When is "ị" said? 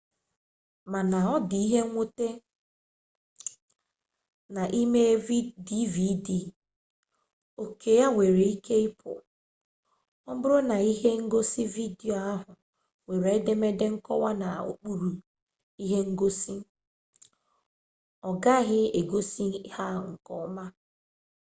4.79-4.81